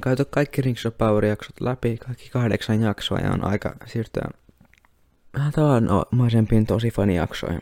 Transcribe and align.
on 0.00 0.02
käyty 0.02 0.24
kaikki 0.24 0.62
Rings 0.62 0.86
of 0.86 0.98
Power-jaksot 0.98 1.60
läpi, 1.60 1.96
kaikki 1.96 2.30
kahdeksan 2.30 2.82
jaksoa 2.82 3.18
ja 3.18 3.32
on 3.32 3.44
aika 3.44 3.76
siirtyä 3.86 4.28
vähän 5.34 5.52
tavanomaisempiin 5.52 6.66
tosi 6.66 6.90
fanijaksoihin. 6.90 7.60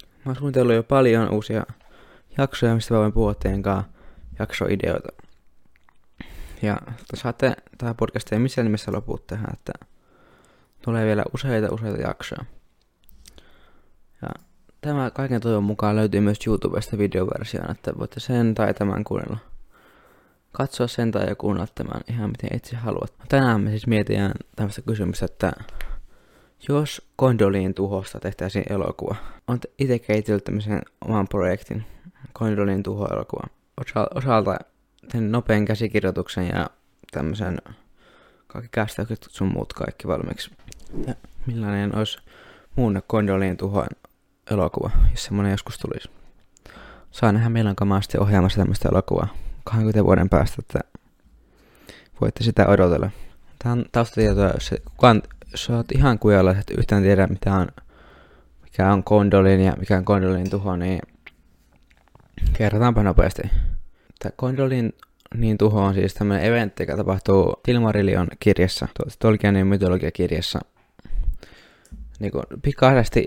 Mä 0.00 0.22
oon 0.26 0.36
suunnitellut 0.36 0.74
jo 0.74 0.82
paljon 0.82 1.30
uusia 1.30 1.66
jaksoja, 2.38 2.74
mistä 2.74 2.94
mä 2.94 3.00
voin 3.00 3.12
puhua 3.12 3.34
teidän 3.34 3.84
jaksoideoita. 4.38 5.08
Ja 6.62 6.76
saatte 7.14 7.56
tähän 7.78 7.96
podcastiin 7.96 8.40
missään 8.40 8.64
nimessä 8.64 8.92
loput 8.92 9.26
tähän, 9.26 9.50
että 9.52 9.72
tulee 10.82 11.06
vielä 11.06 11.24
useita 11.34 11.74
useita 11.74 12.00
jaksoja. 12.00 12.44
Ja 14.22 14.28
tämä 14.80 15.10
kaiken 15.10 15.40
toivon 15.40 15.64
mukaan 15.64 15.96
löytyy 15.96 16.20
myös 16.20 16.46
YouTubesta 16.46 16.98
videoversioon, 16.98 17.70
että 17.70 17.92
voitte 17.98 18.20
sen 18.20 18.54
tai 18.54 18.74
tämän 18.74 19.04
kuunnella. 19.04 19.53
Katsoa 20.56 20.86
sen 20.86 21.10
tai 21.10 21.34
kuunnella 21.38 21.68
tämän 21.74 22.00
ihan 22.10 22.30
miten 22.30 22.56
itse 22.56 22.76
haluat. 22.76 23.12
Tänään 23.28 23.60
me 23.60 23.70
siis 23.70 23.86
mietitään 23.86 24.32
tämmöistä 24.56 24.82
kysymystä, 24.82 25.24
että 25.24 25.52
jos 26.68 27.08
Kondoliin 27.16 27.74
tuhosta 27.74 28.20
tehtäisiin 28.20 28.64
elokuva. 28.70 29.16
Olen 29.48 29.60
itse 29.78 29.98
kehitellyt 29.98 30.44
tämmöisen 30.44 30.82
oman 31.04 31.28
projektin, 31.28 31.84
Kondoliin 32.32 32.82
tuho-elokuva. 32.82 33.46
Osalta 34.14 34.56
tein 35.12 35.32
nopean 35.32 35.64
käsikirjoituksen 35.64 36.48
ja 36.48 36.70
tämmöisen 37.10 37.58
kaikki 38.46 38.68
kästäykset 38.72 39.26
sun 39.30 39.52
muut 39.52 39.72
kaikki 39.72 40.08
valmiiksi. 40.08 40.50
Ja 41.06 41.14
millainen 41.46 41.96
olisi 41.96 42.18
muun 42.76 43.02
Kondoliin 43.06 43.56
tuhoen 43.56 43.96
elokuva, 44.50 44.90
jos 45.10 45.24
semmonen 45.24 45.50
joskus 45.50 45.78
tulisi. 45.78 46.10
Saa 47.10 47.32
nähdä 47.32 47.48
mielenkiintoisesti 47.48 48.18
ohjaamassa 48.18 48.58
tämmöistä 48.58 48.88
elokuvaa 48.88 49.43
20 49.64 50.04
vuoden 50.04 50.28
päästä, 50.28 50.56
että 50.58 50.80
voitte 52.20 52.44
sitä 52.44 52.66
odotella. 52.66 53.10
Tämä 53.58 53.72
on 53.72 53.84
taustatietoa, 53.92 54.50
jos 54.50 54.74
kukaan 54.84 55.22
jos 55.54 55.70
oot 55.70 55.92
ihan 55.92 56.18
kujalla, 56.18 56.50
että 56.50 56.74
yhtään 56.78 57.02
tiedä 57.02 57.26
mitä 57.26 57.54
on, 57.54 57.68
mikä 58.62 58.92
on 58.92 59.04
kondolin 59.04 59.60
ja 59.60 59.72
mikä 59.78 59.96
on 59.96 60.04
kondolin 60.04 60.50
tuho, 60.50 60.76
niin 60.76 61.00
kerrotaanpa 62.52 63.02
nopeasti. 63.02 63.42
Tämä 64.18 64.32
kondolin 64.36 64.92
niin 65.36 65.58
tuho 65.58 65.82
on 65.82 65.94
siis 65.94 66.14
tämmöinen 66.14 66.44
eventti, 66.44 66.82
joka 66.82 66.96
tapahtuu 66.96 67.60
Silmarillion 67.66 68.28
kirjassa, 68.40 68.88
Tolkienin 69.18 69.66
mytologiakirjassa. 69.66 70.58
Niin 72.18 72.32
kuin 72.32 72.44
pikaisesti 72.62 73.26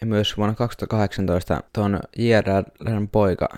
ja 0.00 0.06
myös 0.06 0.36
vuonna 0.36 0.54
2018 0.54 1.62
tuon 1.72 2.00
J.R.R. 2.16 3.06
poika, 3.12 3.48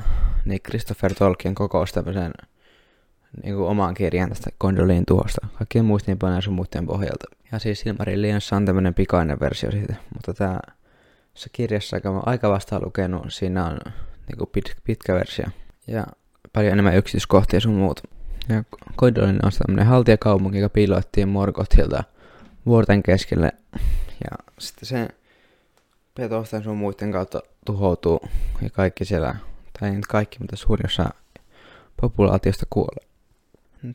niin 0.44 0.60
Christopher 0.62 1.14
Tolkien 1.14 1.54
kokous 1.54 1.92
tämmöisen 1.92 2.32
niin 3.42 3.54
kuin 3.54 3.68
omaan 3.68 3.94
kirjaan 3.94 4.28
tästä 4.28 4.50
Kondolin 4.58 5.06
tuhosta. 5.06 5.46
Kaikkien 5.58 5.84
muistiinpanojen 5.84 6.42
sun 6.42 6.54
muiden 6.54 6.86
pohjalta. 6.86 7.24
Ja 7.52 7.58
siis 7.58 7.80
Silmarillions 7.80 8.52
on 8.52 8.66
tämmönen 8.66 8.94
pikainen 8.94 9.40
versio 9.40 9.70
siitä, 9.70 9.94
mutta 10.14 10.34
tää 10.34 10.60
se 11.34 11.48
kirjassa, 11.52 11.96
joka 11.96 12.12
mä 12.12 12.20
aika 12.26 12.50
vasta 12.50 12.80
lukenut, 12.84 13.26
siinä 13.28 13.66
on 13.66 13.78
niinku 14.28 14.46
pit, 14.46 14.76
pitkä 14.84 15.14
versio. 15.14 15.46
Ja 15.86 16.06
paljon 16.52 16.72
enemmän 16.72 16.96
yksityiskohtia 16.96 17.60
sun 17.60 17.74
muut. 17.74 18.00
Ja 18.48 18.64
Kondolin 18.96 19.44
on 19.44 19.52
tämmönen 19.66 19.86
haltijakaupunki, 19.86 20.58
joka 20.58 20.68
piiloittiin 20.68 21.28
Morgothilta 21.28 22.04
vuorten 22.66 23.02
keskelle. 23.02 23.52
Ja 24.24 24.52
sitten 24.58 24.86
se 24.86 25.08
petosten 26.14 26.62
sun 26.62 26.76
muiden 26.76 27.12
kautta 27.12 27.40
tuhoutuu 27.66 28.20
ja 28.62 28.70
kaikki 28.70 29.04
siellä, 29.04 29.34
tai 29.80 29.90
ei 29.90 30.00
kaikki, 30.08 30.38
mutta 30.38 30.56
suurin 30.56 30.86
osa 30.86 31.10
populaatiosta 32.00 32.66
kuolee. 32.70 33.06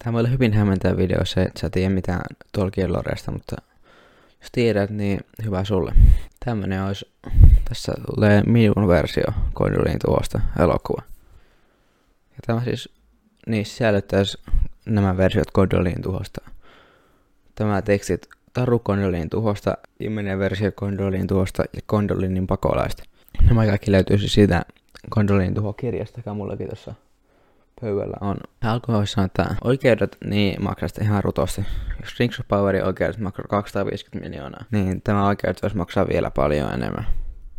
Tämä 0.04 0.20
olla 0.20 0.30
hyvin 0.30 0.54
hämmentävä 0.54 0.98
video, 0.98 1.26
se, 1.26 1.42
että 1.42 1.60
sä 1.60 1.70
tiedä 1.70 1.90
mitään 1.90 2.22
Tolkien 2.52 2.94
Loresta, 2.94 3.32
mutta 3.32 3.56
jos 4.42 4.52
tiedät, 4.52 4.90
niin 4.90 5.20
hyvä 5.44 5.64
sulle. 5.64 5.94
Tämmönen 6.46 6.84
olisi, 6.84 7.12
tässä 7.70 7.94
tulee 8.16 8.44
minun 8.46 8.88
versio 8.88 9.24
Condolin 9.54 10.00
tuosta 10.06 10.40
elokuva. 10.60 11.02
Ja 12.30 12.38
tämä 12.48 12.64
siis, 12.64 12.90
niin 13.48 13.66
sisällyttäisi 13.66 14.38
nämä 14.86 15.18
versiot 15.18 15.52
Condolin 15.52 16.02
tuhosta. 16.02 16.42
Tämä 17.56 17.82
tekstit 17.82 18.28
Taru 18.54 18.80
Condolin 18.80 19.30
tuhosta, 19.30 19.78
viimeinen 20.00 20.40
versio 20.40 20.72
Condolin 20.72 21.28
tuhosta 21.28 21.64
ja 21.74 21.82
Condolinin 21.88 22.48
pakolaista. 22.48 23.04
Nämä 23.48 23.66
kaikki 23.66 23.92
löytyisi 23.92 24.30
siitä 24.30 24.66
Condolin 25.12 25.54
tuho 25.54 25.74
kirjasta, 25.74 26.20
joka 26.20 26.34
mullakin 26.34 26.68
tuossa 26.68 26.94
pöydällä 27.82 28.18
on. 28.22 28.38
Voisi 28.88 29.14
sanoa, 29.14 29.26
että 29.26 29.56
oikeudet 29.64 30.18
niin 30.26 30.64
maksaa 30.64 30.90
ihan 31.02 31.24
rutosti. 31.24 31.66
Jos 32.02 32.20
Rings 32.20 32.40
of 32.40 32.48
Powerin 32.48 32.86
oikeudet 32.86 33.18
maksaa 33.18 33.46
250 33.50 34.30
miljoonaa, 34.30 34.66
niin 34.72 35.02
tämä 35.02 35.28
oikeudet 35.28 35.62
voisi 35.62 35.78
maksaa 35.78 36.08
vielä 36.08 36.32
paljon 36.32 36.74
enemmän. 36.74 37.06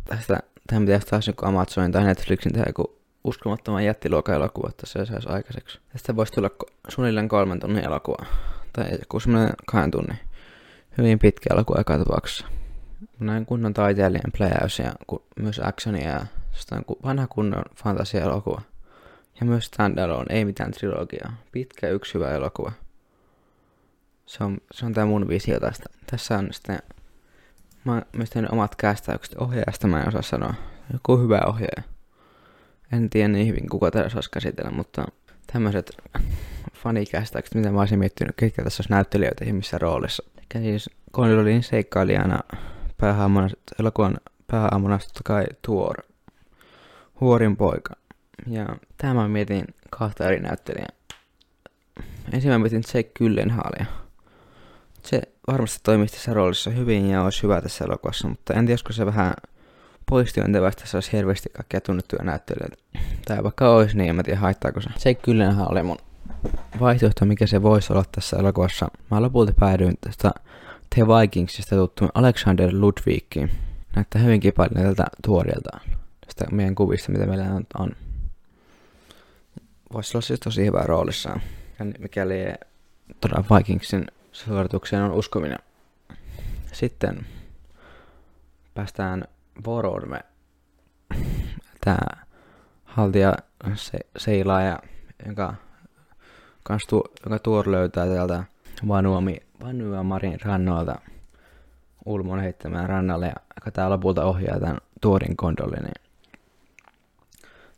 Tästä 0.05 0.39
tähän 0.67 0.85
pitäisi 0.85 1.07
taas 1.07 1.27
joku 1.27 1.45
Amazonin 1.45 1.91
tai 1.91 2.03
Netflixin 2.03 2.53
tehdä 2.53 2.69
joku 2.69 2.99
uskomattoman 3.23 3.85
jättiluokan 3.85 4.35
elokuva, 4.35 4.69
että 4.69 4.85
se 4.85 5.05
saisi 5.05 5.29
aikaiseksi. 5.29 5.79
Tästä 5.93 6.15
voisi 6.15 6.33
tulla 6.33 6.49
suunnilleen 6.87 7.27
kolmen 7.29 7.59
tunnin 7.59 7.85
elokuva. 7.85 8.25
Tai 8.73 8.91
joku 8.91 9.19
semmoinen 9.19 9.53
kahden 9.65 9.91
tunnin. 9.91 10.19
Hyvin 10.97 11.19
pitkä 11.19 11.53
elokuva 11.53 11.81
eka 11.81 11.97
tapauksessa. 11.97 12.45
Näin 13.19 13.45
kunnon 13.45 13.73
taiteilijan 13.73 14.31
pläjäys 14.37 14.79
ja 14.79 14.93
myös 15.39 15.61
actionia 15.63 16.09
ja 16.09 16.25
vanha 17.03 17.27
kunnon 17.27 17.63
fantasia-elokuva. 17.75 18.61
Ja 19.39 19.45
myös 19.45 19.65
standalone, 19.65 20.35
ei 20.35 20.45
mitään 20.45 20.71
trilogiaa. 20.71 21.33
Pitkä 21.51 21.89
yksi 21.89 22.13
hyvä 22.13 22.31
elokuva. 22.31 22.71
Se 24.25 24.43
on, 24.43 24.57
se 24.71 24.85
on 24.85 24.93
tää 24.93 25.05
mun 25.05 25.27
visio 25.27 25.59
tästä. 25.59 25.89
Tässä 26.11 26.37
on 26.37 26.47
sitten, 26.51 26.79
mä 27.85 28.01
myös 28.15 28.29
omat 28.51 28.75
kästäykset. 28.75 29.37
Ohjaajasta 29.37 29.87
mä 29.87 30.01
en 30.01 30.07
osaa 30.07 30.21
sanoa. 30.21 30.53
Joku 30.93 31.17
hyvä 31.17 31.41
ohjaaja. 31.47 31.83
En 32.91 33.09
tiedä 33.09 33.27
niin 33.27 33.47
hyvin, 33.47 33.69
kuka 33.69 33.91
tässä 33.91 34.07
osaisi 34.07 34.31
käsitellä, 34.31 34.71
mutta 34.71 35.05
tämmöiset 35.53 35.97
fanikästäykset, 36.73 37.55
mitä 37.55 37.71
mä 37.71 37.79
olisin 37.79 37.99
miettinyt, 37.99 38.35
ketkä 38.35 38.63
tässä 38.63 38.81
olisi 38.81 38.93
näyttelijöitä 38.93 39.45
ja 39.45 39.53
missä 39.53 39.77
roolissa. 39.77 40.23
Eli 40.55 40.63
siis 40.63 40.89
Condolin 41.13 41.63
seikkailijana 41.63 42.39
päähahmona, 42.97 43.49
elokuvan 43.79 44.17
päähahmona 44.47 44.97
totta 44.97 45.21
kai 45.23 45.45
Tuor. 45.61 46.08
Huorin 47.21 47.57
poika. 47.57 47.95
Ja 48.47 48.65
tämä 48.97 49.13
mä 49.13 49.27
mietin 49.27 49.65
kahta 49.89 50.27
eri 50.27 50.39
näyttelijää. 50.39 50.89
Ensin 52.33 52.51
mä 52.51 52.59
mietin 52.59 52.83
Jake 52.93 53.11
Gyllenhaalia. 53.15 53.85
Se 55.03 55.21
varmasti 55.47 55.79
toimisi 55.83 56.13
tässä 56.13 56.33
roolissa 56.33 56.69
hyvin 56.69 57.09
ja 57.09 57.23
olisi 57.23 57.43
hyvä 57.43 57.61
tässä 57.61 57.85
elokuvassa, 57.85 58.27
mutta 58.27 58.53
en 58.53 58.59
tiedä, 58.59 58.71
olisiko 58.71 58.93
se 58.93 59.05
vähän 59.05 59.33
poistyöntevästä 60.09 60.81
tässä 60.81 60.97
olisi 60.97 61.11
hirveästi 61.11 61.49
kaikkia 61.49 61.81
tunnettuja 61.81 62.23
näyttelijöitä. 62.23 62.77
Tai 63.25 63.43
vaikka 63.43 63.75
olisi 63.75 63.97
niin, 63.97 64.09
en 64.09 64.15
mä 64.15 64.23
tiedä 64.23 64.39
haittaako 64.39 64.81
se. 64.81 64.89
Jake 64.89 65.21
Gyllenhaal 65.23 65.71
oli 65.71 65.83
mun 65.83 65.97
vaihtoehto, 66.79 67.25
mikä 67.25 67.47
se 67.47 67.61
voisi 67.61 67.93
olla 67.93 68.03
tässä 68.11 68.37
elokuvassa. 68.37 68.87
Mä 69.11 69.21
lopulta 69.21 69.53
päädyin 69.59 69.97
tästä 70.01 70.31
The 70.95 71.07
Vikingsista 71.07 71.75
tuttuun 71.75 72.11
Alexander 72.13 72.69
Ludwigin. 72.73 73.51
Näyttää 73.95 74.21
hyvinkin 74.21 74.53
paljon 74.53 74.85
tältä 74.85 75.05
tuorilta. 75.25 75.79
Tästä 76.29 76.55
meidän 76.55 76.75
kuvista, 76.75 77.11
mitä 77.11 77.25
meillä 77.25 77.61
on 77.79 77.91
voisi 79.93 80.17
olla 80.17 80.21
siis 80.21 80.39
tosi 80.39 80.65
hyvä 80.65 80.81
roolissa. 80.81 81.39
Mikäli 81.99 82.53
todella 83.21 83.57
Vikingsin 83.57 84.07
suoritukseen 84.31 85.03
on 85.03 85.11
uskominen. 85.11 85.59
Sitten 86.71 87.25
päästään 88.73 89.23
Vorodme. 89.65 90.19
Tää 91.85 92.25
haltija 92.83 93.33
se, 93.75 93.99
seilaaja, 94.17 94.79
jonka, 95.25 95.53
kans 96.63 96.85
tu, 96.87 97.03
jonka 97.25 97.39
Tuor 97.39 97.71
löytää 97.71 98.07
täältä 98.07 98.43
Vanuami, 98.87 99.37
Vanuamarin 99.63 100.41
rannoilta 100.41 100.95
Ulmon 102.05 102.39
heittämään 102.39 102.89
rannalle, 102.89 103.33
joka 103.55 103.71
tää 103.71 103.89
lopulta 103.89 104.25
ohjaa 104.25 104.59
tämän 104.59 104.77
Tuorin 105.01 105.37
kondolle, 105.37 105.77
niin 105.77 106.08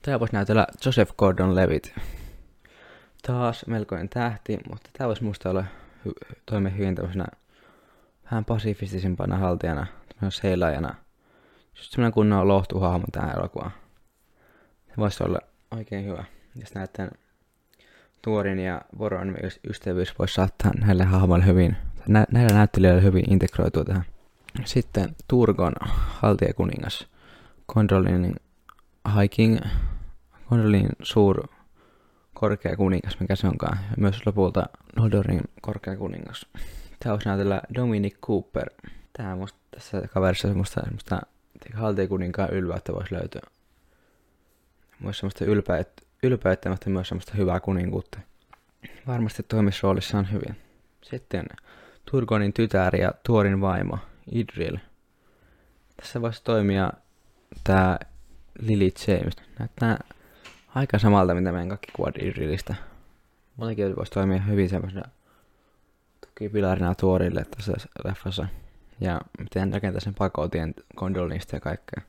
Tää 0.02 0.20
voisi 0.20 0.34
näytellä 0.34 0.68
Joseph 0.86 1.14
Gordon-Levitt. 1.18 2.00
Taas 3.28 3.66
melkoinen 3.68 4.10
tähti, 4.10 4.58
mutta 4.70 4.90
tää 4.98 5.08
voisi 5.08 5.24
musta 5.24 5.50
olla 5.50 5.64
hy- 6.08 6.36
toimi 6.46 6.78
hyvin 6.78 6.96
tämmöisenä 6.96 7.26
vähän 8.32 8.46
pasifistisempana 8.46 9.38
haltijana, 9.38 9.88
tämmöisenä 10.08 10.42
seilaajana. 10.42 10.96
Just 11.78 11.92
semmoinen 11.92 12.14
kunnon 12.14 12.48
lohtuhahmo 12.48 13.06
tähän 13.12 13.36
elokuvaan. 13.38 13.72
Se 14.88 14.94
voisi 14.98 15.24
olla 15.24 15.40
oikein 15.72 16.06
hyvä. 16.06 16.24
Jos 16.56 16.74
näyttää 16.76 17.12
Tuorin 18.22 18.60
ja 18.60 18.82
Voron 18.98 19.38
ystävyys 19.70 20.20
voisi 20.20 20.34
saattaa 20.34 20.72
näille 20.74 21.04
hahmoille 21.04 21.46
hyvin, 21.46 21.78
nä- 22.08 22.26
näillä 22.32 22.58
näyttelijöillä 22.58 23.02
hyvin 23.02 23.32
integroitua 23.34 23.84
tähän. 23.84 24.06
Sitten 24.66 25.16
Turgon 25.28 25.74
haltijakuningas, 25.90 27.08
Condolinin 27.74 28.36
Hiking 29.22 29.60
Gondolin 30.52 30.90
suur 31.04 31.48
korkea 32.34 32.76
kuningas, 32.76 33.20
mikä 33.20 33.36
se 33.36 33.48
onkaan. 33.48 33.78
Ja 33.78 33.96
myös 33.98 34.26
lopulta 34.26 34.66
Noldorin 34.96 35.42
korkea 35.62 35.98
kuningas. 35.98 36.46
Näytellä 37.26 37.62
Dominic 37.76 38.18
Cooper. 38.20 38.70
Tää 39.14 39.36
musta, 39.36 39.60
tässä 39.72 40.02
kaverissa 40.08 40.48
semmoista, 40.48 40.82
semmoista 40.84 41.22
haltiikuninkaan 41.74 42.50
ylveyttä 42.50 42.94
voisi 42.94 43.14
löytyä. 43.14 43.42
Myös 45.00 45.18
semmoista 45.18 45.46
ylpeyttä, 45.46 46.04
ylpeyttä, 46.24 46.70
mutta 46.70 46.90
myös 46.90 47.08
semmoista 47.08 47.34
hyvää 47.38 47.60
kuninkuutta. 47.60 48.20
Varmasti 49.08 49.44
toimisi 49.44 49.80
roolissaan 49.84 50.32
hyvin. 50.32 50.58
Sitten 51.02 51.46
Turgonin 52.12 52.54
tytär 52.54 52.96
ja 52.96 53.12
Tuorin 53.26 53.62
vaimo, 53.62 53.98
Idril. 54.32 54.78
Tässä 55.98 56.22
voisi 56.22 56.44
toimia 56.44 56.92
tää 57.64 58.00
Lily 58.60 58.90
James. 59.08 59.36
Näyttää 59.60 59.98
aika 60.76 61.00
samalta, 61.00 61.34
mitä 61.34 61.52
meidän 61.52 61.70
kaikki 61.70 61.92
kuvat 61.96 62.18
Idrilistä. 62.18 62.76
Molemmat 63.58 63.98
voisi 63.98 64.12
toimia 64.12 64.40
hyvin 64.40 64.70
semmoisena 64.70 65.10
tukipilarina 66.26 66.96
Tuorille 66.96 67.46
tässä 67.56 67.74
leffassa. 68.06 68.48
Ja 69.00 69.22
miten 69.40 69.74
rakentaa 69.74 70.02
sen 70.02 70.14
pakotien 70.14 70.74
kondolista 70.96 71.56
ja 71.56 71.60
kaikkea. 71.60 72.04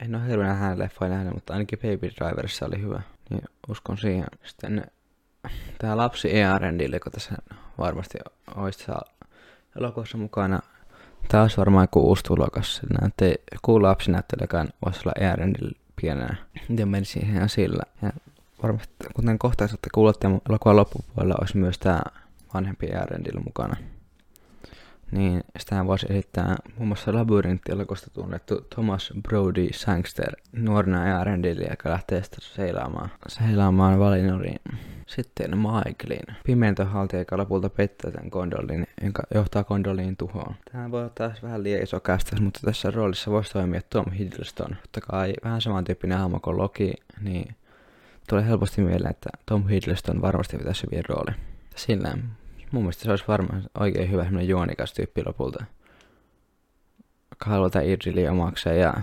En 0.00 0.14
ole 0.14 0.26
hirveänä 0.28 0.54
hänen 0.54 0.78
leffoja 0.78 1.10
nähnyt, 1.10 1.34
mutta 1.34 1.52
ainakin 1.52 1.78
Baby 1.78 2.10
Driverissa 2.16 2.66
oli 2.66 2.82
hyvä. 2.82 3.02
Niin 3.30 3.42
uskon 3.68 3.98
siihen. 3.98 4.26
Sitten 4.44 4.84
tämä 5.78 5.96
lapsi 5.96 6.36
Earendille, 6.36 7.00
kun 7.00 7.12
tässä 7.12 7.34
varmasti 7.78 8.18
olisi 8.56 8.86
elokuvassa 9.76 10.18
mukana. 10.18 10.60
Olisi 11.42 11.56
varmaan 11.56 11.84
joku 11.84 12.08
uusi 12.08 12.24
tulokas. 12.24 12.80
Näytte, 13.00 13.34
joku 13.52 13.82
lapsi 13.82 14.10
näyttelekään 14.10 14.68
voisi 14.84 15.00
olla 15.00 15.12
Earendille 15.20 15.87
pienenä. 16.00 16.36
Menisi 16.84 17.18
ihan 17.18 17.48
sillä. 17.48 17.82
Ja 18.02 18.12
varmasti, 18.62 18.94
kuten 19.14 19.38
kohta 19.38 19.68
saatte 19.68 19.88
kuulla, 19.94 20.12
elokuvan 20.48 20.76
loppupuolella 20.76 21.34
olisi 21.40 21.56
myös 21.56 21.78
tämä 21.78 22.02
vanhempi 22.54 22.86
Earendille 22.86 23.40
mukana 23.40 23.76
niin 25.10 25.44
sitä 25.58 25.86
voisi 25.86 26.06
esittää 26.10 26.56
muun 26.76 26.88
muassa 26.88 27.14
labyrinttielakosta 27.14 28.10
tunnettu 28.10 28.60
Thomas 28.74 29.12
Brody 29.22 29.68
Sangster 29.72 30.32
nuorena 30.52 31.02
äärendille, 31.02 31.66
joka 31.70 31.90
lähtee 31.90 32.22
sitten 32.22 32.40
seilaamaan, 32.42 33.10
seilaamaan 33.28 33.98
Valinoriin. 33.98 34.60
Sitten 35.06 35.50
Michaelin, 35.58 36.36
pimentohaltija, 36.44 37.20
joka 37.20 37.36
lopulta 37.36 37.70
pettää 37.70 38.10
tämän 38.10 38.30
kondolin, 38.30 38.86
joka 39.02 39.22
johtaa 39.34 39.64
kondolin 39.64 40.16
tuhoon. 40.16 40.54
Tämä 40.72 40.90
voi 40.90 41.00
olla 41.00 41.12
taas 41.14 41.42
vähän 41.42 41.62
liian 41.62 41.82
iso 41.82 42.00
kästäs, 42.00 42.40
mutta 42.40 42.60
tässä 42.64 42.90
roolissa 42.90 43.30
voisi 43.30 43.52
toimia 43.52 43.80
Tom 43.90 44.10
Hiddleston. 44.10 44.76
Totta 44.82 45.00
kai 45.00 45.32
vähän 45.44 45.60
samantyyppinen 45.60 46.18
hahmo 46.18 46.40
kuin 46.40 46.56
Loki, 46.56 46.92
niin 47.20 47.54
tulee 48.28 48.46
helposti 48.46 48.82
mieleen, 48.82 49.10
että 49.10 49.30
Tom 49.46 49.68
Hiddleston 49.68 50.22
varmasti 50.22 50.58
pitäisi 50.58 50.86
hyvin 50.86 51.04
rooli. 51.08 51.32
Sillä 51.76 52.18
Mun 52.72 52.82
mielestä 52.82 53.02
se 53.04 53.10
olisi 53.10 53.24
varmaan 53.28 53.62
oikein 53.80 54.10
hyvä 54.10 54.22
semmoinen 54.24 54.48
juonikas 54.48 54.92
tyyppi 54.92 55.22
lopulta. 55.26 55.64
Haluaa 57.44 57.70
Idrili 57.84 58.28
omakseen 58.28 58.80
ja 58.80 58.94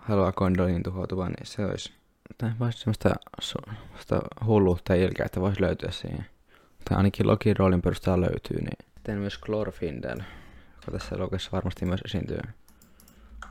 haluaa 0.00 0.32
kondolin 0.32 0.82
tuhoutuvan, 0.82 1.32
niin 1.32 1.46
se 1.46 1.66
olisi 1.66 1.92
tai 2.38 2.50
voisi 2.58 2.78
semmoista, 2.78 3.14
semmoista 3.40 4.20
hulluutta 4.46 4.96
ja 4.96 5.04
ilkeä, 5.04 5.26
voisi 5.36 5.60
löytyä 5.60 5.90
siihen. 5.90 6.26
Tai 6.88 6.96
ainakin 6.96 7.26
Lokin 7.26 7.56
roolin 7.56 7.82
perusteella 7.82 8.20
löytyy, 8.20 8.56
niin 8.56 8.86
teen 9.02 9.18
myös 9.18 9.38
Glorfindel, 9.38 10.18
joka 10.76 10.92
tässä 10.92 11.16
elokuvassa 11.16 11.52
varmasti 11.52 11.86
myös 11.86 12.00
esiintyy. 12.04 12.40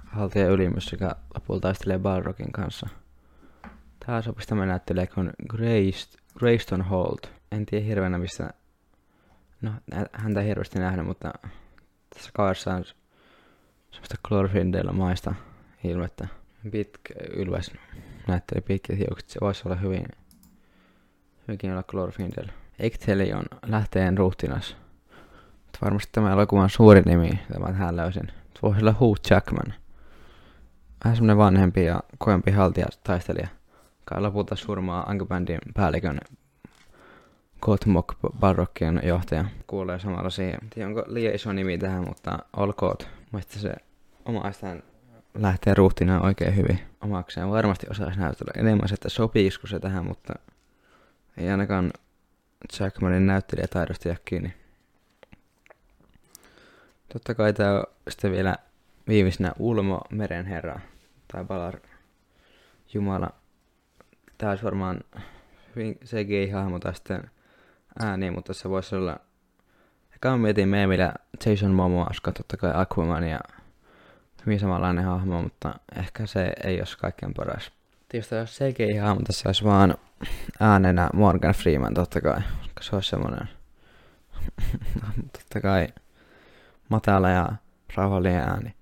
Haltija 0.05 0.47
ylimys 0.47 0.85
sekä 0.85 1.11
lopulta 1.35 1.61
taistelee 1.61 1.99
Balrogin 1.99 2.51
kanssa. 2.51 2.87
Tää 4.05 4.21
sopisi 4.21 4.47
tämä 4.47 4.65
näyttelee 4.65 5.07
kuin 5.07 5.29
Greyston 6.39 6.81
Holt. 6.81 7.31
En 7.51 7.65
tiedä 7.65 7.85
hirveänä 7.85 8.17
mistä 8.17 8.53
No, 9.61 9.71
häntä 10.11 10.41
ei 10.41 10.47
hirveästi 10.47 10.79
nähnyt, 10.79 11.05
mutta 11.05 11.33
tässä 12.09 12.29
kaverissa 12.33 12.73
on 12.73 12.85
semmoista 13.91 14.15
Glorfindel 14.27 14.91
maista 14.91 15.35
ilmettä. 15.83 16.27
Pitkä 16.71 17.13
ylväs 17.35 17.71
näytteli 18.27 18.61
pitkät 18.61 18.97
hiukset, 18.97 19.29
se 19.29 19.39
voisi 19.41 19.61
olla 19.65 19.75
hyvin, 19.75 20.05
hyvinkin 21.47 21.71
olla 21.71 21.83
Glorfindel. 21.83 22.47
Ectelion 22.79 23.45
lähteen 23.65 24.17
ruhtinas. 24.17 24.77
Varmasti 25.81 26.09
tämä 26.11 26.31
elokuvan 26.31 26.69
suuri 26.69 27.01
nimi, 27.01 27.39
tämä 27.53 27.67
tähän 27.67 27.95
löysin. 27.95 28.31
Voisi 28.61 28.81
olla 28.81 28.95
Hugh 28.99 29.19
Jackman. 29.29 29.73
Vähän 31.03 31.15
semmonen 31.15 31.37
vanhempi 31.37 31.85
ja 31.85 32.03
koempi 32.17 32.51
haltija 32.51 32.85
taistelija, 33.03 33.47
joka 33.99 34.23
lopulta 34.23 34.55
surmaa 34.55 35.09
Angbandin 35.09 35.59
päällikön 35.73 36.19
Kotmok 37.65 38.15
Barrokkien 38.39 39.01
johtaja 39.03 39.45
kuulee 39.67 39.99
samalla 39.99 40.29
siihen. 40.29 40.59
Tiedä, 40.69 40.87
onko 40.87 41.03
liian 41.07 41.35
iso 41.35 41.53
nimi 41.53 41.77
tähän, 41.77 42.07
mutta 42.07 42.39
olkoot. 42.57 43.09
Mielestäni 43.31 43.61
se 43.61 43.73
omaistaan 44.25 44.83
lähtee 45.33 45.73
ruhtina 45.73 46.21
oikein 46.21 46.55
hyvin 46.55 46.79
omakseen. 47.01 47.49
Varmasti 47.49 47.87
osaisi 47.91 48.19
näytellä 48.19 48.51
enemmän, 48.57 48.93
että 48.93 49.09
sopiisiko 49.09 49.67
se 49.67 49.79
tähän, 49.79 50.05
mutta 50.05 50.33
ei 51.37 51.49
ainakaan 51.49 51.91
Jackmanin 52.79 53.27
näyttelijätaidosta 53.27 54.07
jää 54.07 54.17
kiinni. 54.25 54.53
Totta 57.13 57.35
kai 57.35 57.53
tämä 57.53 57.73
on 57.73 57.83
sitten 58.09 58.31
vielä 58.31 58.55
viimeisenä 59.07 59.51
Ulmo 59.59 60.01
Merenherra 60.09 60.79
tai 61.33 61.43
Balar 61.43 61.79
Jumala. 62.93 63.29
Tämä 64.37 64.49
olisi 64.49 64.63
varmaan 64.63 64.99
hyvin 65.75 65.97
CGI-hahmo 66.05 66.79
tai 66.79 66.95
sitten 66.95 67.29
ääniä, 67.99 68.31
mutta 68.31 68.53
se 68.53 68.69
voisi 68.69 68.95
olla... 68.95 69.19
Eka 70.15 70.29
mä 70.31 70.37
mietin 70.37 70.69
meemillä 70.69 71.13
Jason 71.45 71.71
Momoa, 71.71 72.05
koska 72.05 72.31
totta 72.31 72.57
kai 72.57 72.71
Aquaman 72.73 73.23
ja 73.23 73.39
hyvin 74.45 74.59
samanlainen 74.59 75.03
hahmo, 75.03 75.41
mutta 75.41 75.75
ehkä 75.95 76.25
se 76.25 76.53
ei 76.63 76.79
olisi 76.79 76.97
kaikkein 76.97 77.33
paras. 77.33 77.71
Tietysti 78.09 78.35
jos 78.35 78.59
CGI-hahmo 78.59 79.21
tässä 79.27 79.49
olisi 79.49 79.63
vaan 79.63 79.97
äänenä 80.59 81.09
Morgan 81.13 81.53
Freeman, 81.53 81.93
totta 81.93 82.21
kai, 82.21 82.41
koska 82.61 82.83
se 82.83 82.95
olisi 82.95 83.09
semmoinen 83.09 83.49
totta 85.33 85.61
kai 85.61 85.87
matala 86.89 87.29
ja 87.29 87.49
rauhallinen 87.95 88.41
ääni. 88.41 88.73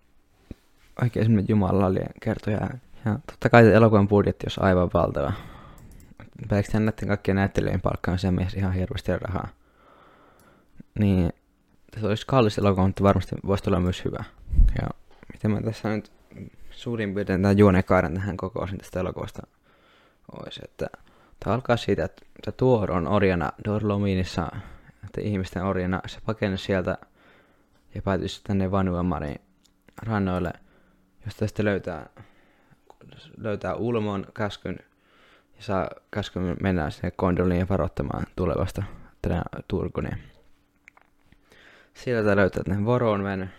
Oikein 1.01 1.25
semmoinen 1.25 1.49
jumalallinen 1.49 2.13
kertoja 2.21 2.57
ääni. 2.57 2.81
Ja 3.05 3.19
totta 3.31 3.49
kai 3.49 3.73
elokuvan 3.73 4.07
budjetti 4.07 4.45
olisi 4.45 4.59
aivan 4.63 4.89
valtava 4.93 5.33
pelkästään 6.49 6.85
näiden 6.85 7.07
kaikkien 7.07 7.35
näyttelijöiden 7.35 7.81
palkkaamiseen 7.81 8.33
mies 8.33 8.53
ihan 8.53 8.73
hirveästi 8.73 9.17
rahaa. 9.17 9.47
Niin 10.99 11.33
se 11.99 12.07
olisi 12.07 12.27
kallis 12.27 12.57
elokuva, 12.57 12.87
mutta 12.87 13.03
varmasti 13.03 13.35
voisi 13.47 13.63
olla 13.67 13.79
myös 13.79 14.05
hyvä. 14.05 14.23
Ja 14.81 14.89
miten 15.33 15.51
mä 15.51 15.61
tässä 15.61 15.89
nyt 15.89 16.11
suurin 16.71 17.13
piirtein 17.13 17.41
tämän 17.41 17.57
juonekaaren 17.57 18.13
tähän 18.13 18.37
kokousin 18.37 18.77
tästä 18.77 18.99
elokuvasta 18.99 19.47
olisi, 20.31 20.61
että 20.63 20.87
tämä 21.39 21.53
alkaa 21.53 21.77
siitä, 21.77 22.05
että 22.05 22.51
Tuor 22.51 22.91
on 22.91 23.07
orjana 23.07 23.51
Dorlominissa, 23.65 24.51
että 25.05 25.21
ihmisten 25.21 25.63
orjana, 25.63 26.01
se 26.05 26.19
pakeni 26.25 26.57
sieltä 26.57 26.97
ja 27.95 28.01
päätyisi 28.01 28.43
tänne 28.43 28.71
Vanuamarin 28.71 29.35
rannoille, 30.01 30.53
josta 31.25 31.47
sitten 31.47 31.65
löytää, 31.65 32.09
löytää 33.37 33.75
Ulmon 33.75 34.25
käskyn 34.33 34.79
saa 35.63 35.87
käskyn 36.11 36.57
mennä 36.61 36.89
sinne 36.89 37.11
kondoliin 37.11 37.69
varoittamaan 37.69 38.25
tulevasta 38.35 38.83
Turkunia. 39.67 40.17
Sieltä 41.93 42.35
löytää 42.35 42.63
ne 42.67 42.85
Voron 42.85 43.21
mennyt. 43.21 43.49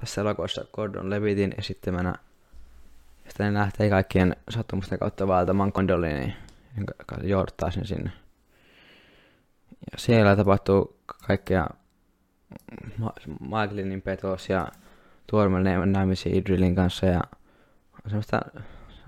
Tässä 0.00 0.20
elokuvassa 0.20 0.64
Gordon 0.72 1.10
Levitin 1.10 1.54
esittämänä. 1.58 2.14
Ja 3.24 3.30
sitten 3.30 3.54
ne 3.54 3.58
lähtee 3.58 3.90
kaikkien 3.90 4.36
sattumusten 4.48 4.98
kautta 4.98 5.26
vaeltamaan 5.26 5.72
kondoliin, 5.72 6.34
jonka 6.76 6.94
johtaa 7.22 7.70
sen 7.70 7.86
sinne. 7.86 8.10
Ja 9.92 9.98
siellä 9.98 10.36
tapahtuu 10.36 10.98
kaikkea 11.26 11.66
Ma- 12.98 13.68
petos 14.04 14.48
ja 14.48 14.68
Tuormen 15.26 15.92
naimisiin 15.92 16.36
Idrilin 16.36 16.74
kanssa 16.74 17.06
ja 17.06 17.20
semmoista 18.06 18.40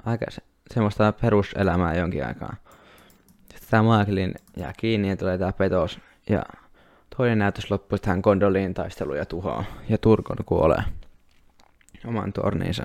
aika 0.04 0.26
semmoista 0.75 1.12
peruselämää 1.12 1.94
jonkin 1.94 2.26
aikaa. 2.26 2.56
Sitten 3.40 3.70
tämä 3.70 3.98
Michaelin 3.98 4.34
jää 4.56 4.72
kiinni 4.76 5.08
ja 5.08 5.16
tulee 5.16 5.38
tämä 5.38 5.52
petos. 5.52 6.00
Ja 6.28 6.42
toinen 7.16 7.38
näytös 7.38 7.70
loppui 7.70 7.98
tähän 7.98 8.22
Kondoliin 8.22 8.75
taistelu 8.75 9.14
ja 9.14 9.26
tuhoa. 9.26 9.64
Ja 9.88 9.98
Turkon 9.98 10.37
kuolee 10.46 10.82
oman 12.06 12.32
torniinsa. 12.32 12.84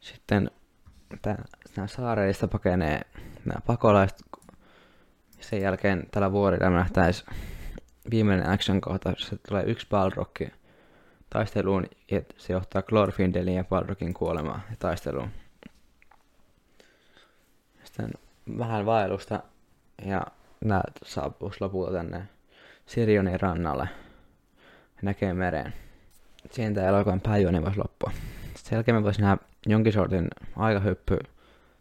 Sitten 0.00 0.50
nämä 1.76 1.86
saareista 1.86 2.48
pakenee 2.48 3.00
nämä 3.44 3.60
pakolaiset. 3.66 4.22
Sen 5.40 5.60
jälkeen 5.60 6.06
tällä 6.10 6.32
vuorilla 6.32 6.70
nähtäisi 6.70 7.24
viimeinen 8.10 8.50
action 8.50 8.80
kohta, 8.80 9.14
se 9.18 9.36
tulee 9.48 9.64
yksi 9.64 9.86
balrokki 9.90 10.48
taisteluun, 11.34 11.86
että 12.08 12.34
se 12.38 12.52
johtaa 12.52 12.82
Glorfindelin 12.82 13.54
ja 13.54 13.64
Balrogin 13.64 14.14
kuolemaan 14.14 14.62
ja 14.70 14.76
taisteluun. 14.78 15.28
Sitten 17.84 18.10
vähän 18.58 18.86
vaellusta 18.86 19.42
ja 20.04 20.26
näet 20.64 20.92
saapuisi 21.04 21.58
lopulta 21.60 21.92
tänne 21.92 22.28
Sirionin 22.86 23.40
rannalle 23.40 23.88
ja 24.96 25.00
näkee 25.02 25.34
meren. 25.34 25.74
Siinä 26.50 26.74
tämä 26.74 26.86
elokuvan 26.86 27.20
pääjuoni 27.20 27.64
voisi 27.64 27.78
loppua. 27.78 28.12
Sen 28.56 28.76
jälkeen 28.76 28.94
me 28.94 29.04
voisi 29.04 29.20
nähdä 29.20 29.36
jonkin 29.66 29.92
sortin 29.92 30.28
aikahyppy 30.56 31.18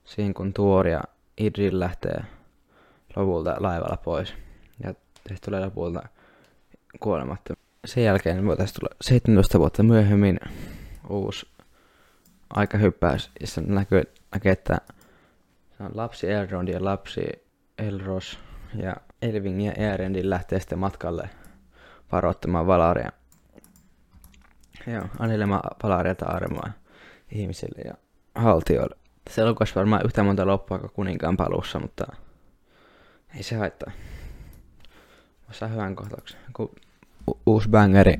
siinä 0.03 0.33
kun 0.33 0.53
Tuori 0.53 0.91
ja 0.91 1.03
Idril 1.37 1.79
lähtee 1.79 2.23
lopulta 3.15 3.55
laivalla 3.59 3.97
pois. 3.97 4.33
Ja 4.83 4.93
tästä 5.27 5.45
tulee 5.45 5.65
lopulta 5.65 6.09
kuolematta. 6.99 7.53
Sen 7.85 8.03
jälkeen 8.03 8.45
voitaisiin 8.45 8.79
tulla 8.79 8.95
17 9.01 9.59
vuotta 9.59 9.83
myöhemmin 9.83 10.39
uusi 11.09 11.49
aikahyppäys, 12.49 13.31
jossa 13.39 13.61
näkyy, 13.61 14.03
näkyy 14.33 14.51
että 14.51 14.77
se 15.77 15.83
on 15.83 15.91
lapsi 15.93 16.31
Elrond 16.31 16.67
ja 16.67 16.83
lapsi 16.83 17.23
Elros 17.77 18.39
ja 18.75 18.95
Elvin 19.21 19.61
ja 19.61 19.71
Eerendin 19.71 20.29
lähtee 20.29 20.59
sitten 20.59 20.79
matkalle 20.79 21.29
varoittamaan 22.11 22.67
Valaria. 22.67 23.11
Joo, 24.87 25.03
anelemaan 25.19 25.69
Valaria 25.83 26.15
armoa 26.25 26.69
ihmisille 27.31 27.81
ja 27.85 27.93
haltijoille. 28.35 28.95
Se 29.29 29.41
elokuvassa 29.41 29.75
varmaan 29.75 30.05
yhtä 30.05 30.23
monta 30.23 30.47
loppua 30.47 30.79
kuin 30.79 30.91
kuninkaan 30.93 31.37
paluussa, 31.37 31.79
mutta 31.79 32.05
ei 33.35 33.43
se 33.43 33.55
haittaa. 33.55 33.91
Saa 35.51 35.69
hyvän 35.69 35.95
kohtauksen. 35.95 36.39
Kun 36.53 36.75
uusi 37.45 37.69
bangeri 37.69 38.17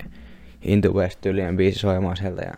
Into 0.61 0.93
West 0.93 1.21
tyylien 1.21 1.57
biisi 1.57 1.79
soimaan 1.79 2.17
sieltä 2.17 2.41
ja 2.41 2.53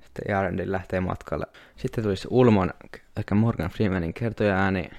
sitten 0.00 0.24
Jarendin 0.28 0.72
lähtee 0.72 1.00
matkalle. 1.00 1.46
Sitten 1.76 2.04
tulisi 2.04 2.28
Ulmon, 2.30 2.70
ehkä 3.16 3.34
Morgan 3.34 3.70
Freemanin 3.70 4.14
kertoja 4.14 4.56
ääni. 4.56 4.90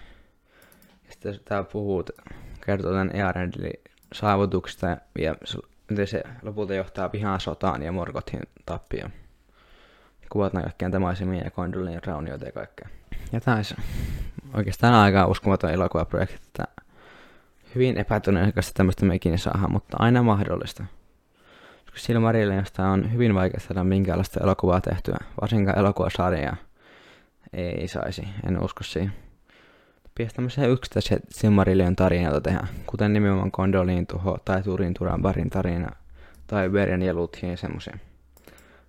Ja 1.05 1.11
sitten 1.11 1.39
tää 1.45 1.63
puhuu, 1.63 2.03
kertoo 2.65 2.91
tämän 2.91 3.11
Jarendin 3.13 3.73
saavutuksista 4.13 4.97
ja 5.19 5.35
miten 5.89 6.07
se 6.07 6.23
lopulta 6.41 6.73
johtaa 6.73 7.11
vihaan 7.11 7.39
sotaan 7.39 7.83
ja 7.83 7.91
Morgothin 7.91 8.41
tappioon. 8.65 9.11
Kuvataan 10.29 10.63
kaikkien 10.63 10.91
tamaisemia 10.91 11.43
ja 11.43 11.51
Kondulin 11.51 12.03
raunioita 12.05 12.45
ja 12.45 12.51
kaikkea. 12.51 12.89
Ja 13.31 13.41
taisi 13.41 13.75
oikeastaan 14.53 14.93
aika 14.93 15.27
uskomaton 15.27 15.71
elokuvaprojekti, 15.71 16.35
että 16.35 16.63
hyvin 17.75 17.97
epätodennäköistä 17.97 18.71
tämmöistä 18.73 19.05
me 19.05 19.15
ikinä 19.15 19.37
saadaan, 19.37 19.71
mutta 19.71 19.97
aina 19.99 20.23
mahdollista. 20.23 20.85
Koska 21.85 21.99
Silmarillionista 21.99 22.87
on 22.87 23.13
hyvin 23.13 23.35
vaikea 23.35 23.59
saada 23.59 23.83
minkäänlaista 23.83 24.39
elokuvaa 24.43 24.81
tehtyä, 24.81 25.17
varsinkaan 25.41 25.79
elokuvasarjaa 25.79 26.55
ei 27.53 27.87
saisi, 27.87 28.27
en 28.47 28.63
usko 28.63 28.83
siihen. 28.83 29.13
Pitäisi 30.15 30.35
tämmöisiä 30.35 30.67
yksittäisiä 30.67 31.17
Silmarillion 31.29 31.95
tarinoita 31.95 32.41
tehdä, 32.41 32.67
kuten 32.85 33.13
nimenomaan 33.13 33.51
Kondolin 33.51 34.07
tuho 34.07 34.37
tai 34.45 34.63
Turin 34.63 34.93
Turanbarin 34.93 35.49
tarina 35.49 35.89
tai 36.47 36.69
Beren 36.69 37.01
ja 37.01 37.13
Luthien 37.13 37.57
semmoisia. 37.57 37.97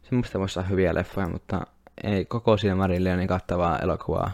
Semmoista 0.03 0.39
voisi 0.39 0.59
olla 0.59 0.69
hyviä 0.69 0.95
leffoja, 0.95 1.29
mutta 1.29 1.67
ei 2.05 2.25
koko 2.25 2.57
Silmarillionin 2.57 3.29
kattavaa 3.29 3.79
elokuvaa 3.79 4.31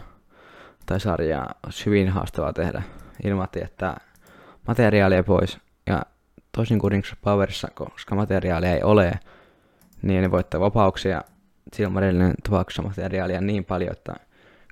tai 0.85 0.99
sarjaa 0.99 1.55
olisi 1.65 1.85
hyvin 1.85 2.09
haastavaa 2.09 2.53
tehdä 2.53 2.81
ilman, 3.23 3.47
että 3.61 3.95
materiaalia 4.67 5.23
pois. 5.23 5.57
Ja 5.87 6.01
toisin 6.51 6.79
kuin 6.79 6.91
Rings 6.91 7.11
of 7.11 7.21
Powerissa, 7.21 7.67
koska 7.73 8.15
materiaalia 8.15 8.73
ei 8.73 8.83
ole, 8.83 9.11
niin 10.01 10.21
ne 10.21 10.31
voittaa 10.31 10.59
vapauksia. 10.59 11.21
Silmarillinen 11.73 12.33
tapauksessa 12.43 12.81
materiaalia 12.81 13.41
niin 13.41 13.65
paljon, 13.65 13.91
että 13.91 14.15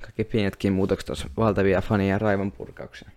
kaikki 0.02 0.24
pienetkin 0.24 0.74
muutokset 0.74 1.10
olisivat 1.10 1.38
valtavia 1.38 1.82
fania 1.82 2.08
ja 2.08 2.20
raivon 2.20 2.52
purkauksia. 2.52 3.10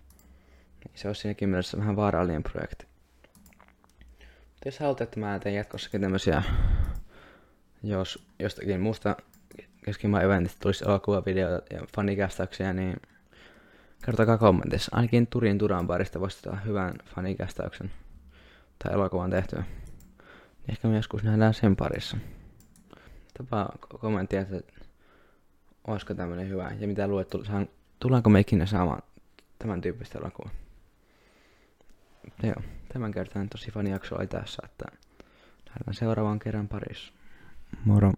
Se 0.95 1.07
olisi 1.07 1.21
siinäkin 1.21 1.49
mielessä 1.49 1.77
vähän 1.77 1.95
vaarallinen 1.95 2.43
projekti. 2.43 2.85
Mutta 4.19 4.67
jos 4.67 4.79
haluat, 4.79 5.01
että 5.01 5.19
mä 5.19 5.39
teen 5.39 5.55
jatkossakin 5.55 6.01
tämmöisiä, 6.01 6.43
jos 7.83 8.27
jostakin 8.39 8.81
muusta 8.81 9.15
keskimaa 9.85 10.21
eventistä 10.21 10.59
tulisi 10.59 10.85
elokuvavideoita 10.85 11.73
ja 11.73 11.81
fanikästäyksiä, 11.95 12.73
niin 12.73 12.95
kertokaa 14.05 14.37
kommentissa. 14.37 14.95
Ainakin 14.95 15.27
Turin 15.27 15.57
Turan 15.57 15.87
parista 15.87 16.19
ottaa 16.19 16.55
hyvän 16.55 16.93
fanikästäyksen 17.05 17.91
tai 18.83 18.93
elokuvan 18.93 19.29
tehtyä. 19.29 19.63
Ehkä 20.69 20.87
me 20.87 20.95
joskus 20.95 21.23
nähdään 21.23 21.53
sen 21.53 21.75
parissa. 21.75 22.17
Tapaa 23.37 23.77
kommenttia, 23.99 24.41
että 24.41 24.61
olisiko 25.87 26.13
tämmönen 26.13 26.49
hyvä 26.49 26.71
ja 26.79 26.87
mitä 26.87 27.07
luet, 27.07 27.29
tullaanko 27.99 28.29
me 28.29 28.39
ikinä 28.39 28.65
saamaan 28.65 29.01
tämän 29.59 29.81
tyyppistä 29.81 30.19
elokuvaa. 30.19 30.53
Joo, 32.43 32.61
tämän 32.93 33.11
kertaan 33.11 33.49
tosi 33.49 33.71
fani 33.71 33.91
jakso 33.91 34.15
oli 34.15 34.27
tässä, 34.27 34.63
että 34.65 34.85
lähdetään 35.69 35.93
seuraavan 35.93 36.39
kerran 36.39 36.67
parissa. 36.67 37.13
Moro. 37.85 38.11